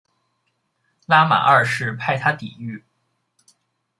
[1.05, 2.83] 拉玛二世派他抵御。